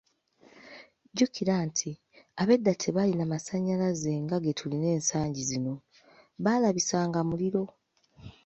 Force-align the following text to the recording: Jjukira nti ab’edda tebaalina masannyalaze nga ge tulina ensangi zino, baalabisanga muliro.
Jjukira 1.09 1.55
nti 1.67 1.91
ab’edda 2.41 2.73
tebaalina 2.81 3.25
masannyalaze 3.33 4.11
nga 4.23 4.35
ge 4.43 4.51
tulina 4.59 4.87
ensangi 4.97 5.41
zino, 5.49 5.73
baalabisanga 6.43 7.19
muliro. 7.29 7.63